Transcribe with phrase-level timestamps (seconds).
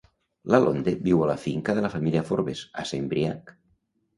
[0.53, 3.55] Lalonde viu a la finca de la família Forbes, a Saint-Briac.